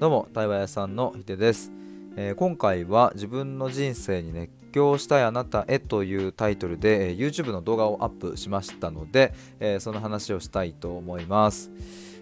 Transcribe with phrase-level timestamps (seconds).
[0.00, 1.70] どうも対話屋さんのひでです、
[2.16, 11.70] えー、今回は自分の人生に熱狂したいあなたへというタイトルで、えー、YouTube の動画をアップしましたので、えー、その話をしたいと思います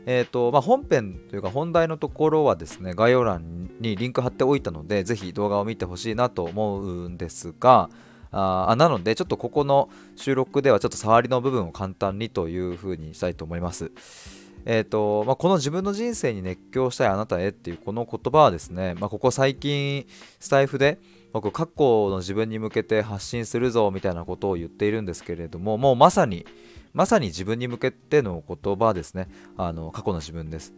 [0.06, 7.90] えーとまあ、本編というか本題のところはですね概要欄にリンク貼っておいたのでぜひ動画を見てほしいなと思うんですが
[8.32, 14.48] あなのでちょっとここの収録ではちょっと触りの部分を簡単にというふうにしたいと思います。
[14.70, 20.06] えーとまあ、この自分の人生に熱狂したいあなたへっていうこの言葉はですね、まあ、ここ最近
[20.40, 20.98] スタイフで
[21.32, 26.45] 僕過去の自分に向けて発信するぞみたいなことを言っているんですけれどももうまさに
[26.92, 29.28] まさに自分に向けての言葉ですね。
[29.56, 30.74] あの過去の自分です、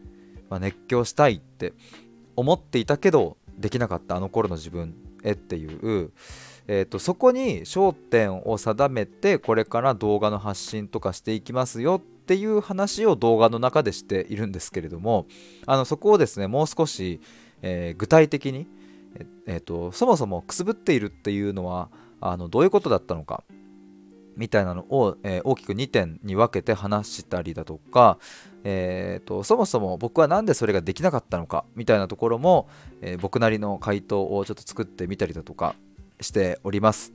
[0.49, 1.73] まあ、熱狂したいって
[2.37, 4.95] 思っていたけどできなかったあの頃の自分。
[5.23, 6.13] 絵っていう、
[6.67, 15.27] えーとそこに焦点を定めてこれから動画の発信とかしていきますよっていう話を動画の中でしているんですけれども
[15.67, 17.21] あのそこをですねもう少し、
[17.61, 18.69] えー、具体的に、
[19.49, 21.89] えーと、そもそもくすぶっているっていうのは
[22.21, 23.43] あのどういうことだったのか
[24.37, 28.19] みたいなのを、えー、大きく2点に分けて話したりだとか、
[28.65, 32.69] えーと、そもそも僕は何でそれができなかったのかみたいなところも、
[33.01, 35.75] えー、僕なりの回答をちょっと作ってみたりだとか
[36.21, 37.13] しております。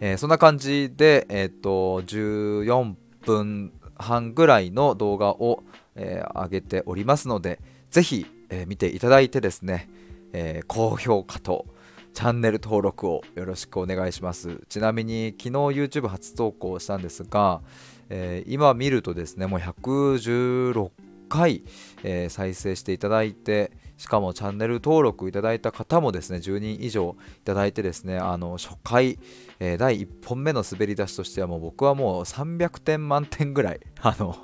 [0.00, 5.62] えー、そんな感じで、えーと14分半ぐらいの動画を、
[5.94, 9.88] えー、上げておりますので、ぜひ、え、見ていただいてですね、
[10.32, 11.66] え、高評価と
[12.12, 14.60] チャンネル登録をよろしくお願いします。
[14.68, 17.62] ちなみに昨日 YouTube 初投稿したんですが、
[18.08, 20.90] えー、今見るとですね、もう116
[21.28, 21.62] 回、
[22.02, 29.18] えー、再生していただいて、しかもチャンネル登録いただいた方もですね、10人以上いただいてですね、あの初回、
[29.60, 34.36] えー、第1本目の滑り出しとしてはもう僕はもう300点満点ぐらい、 あの、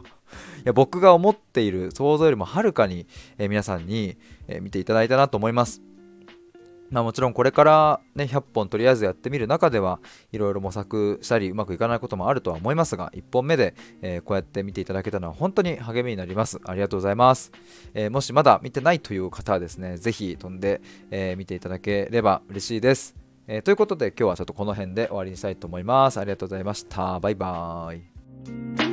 [0.59, 3.07] いや僕が思っている想像よりもはるかに、
[3.39, 5.83] え、皆さんに、え、見ていただいたなと思います。
[6.91, 10.01] まあ、もちろんこれからね100本とりあえずやってみる中では
[10.33, 16.61] いろいろ模索したりうまくいかないこともあるとは思いますが1本目で、えー、こうやって見ていただけたのは本当に励みになります。
[16.65, 17.53] ありがとうございます、
[17.95, 20.81] えー、もしまだ見てないという方はですねぜひ飛んで、
[21.11, 23.15] えー、見ていただければ嬉しいです、
[23.49, 26.19] えということで今日はちょっとこの辺で終わりにしたいと思います。
[26.19, 27.21] ありがとうございました。
[27.21, 28.86] バイバーイ。